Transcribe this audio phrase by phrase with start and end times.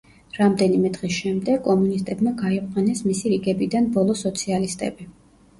[0.35, 5.09] რამდენიმე დღის შემდეგ, კომუნისტებმა გაიყვანეს მისი რიგებიდან ბოლო სოციალისტები.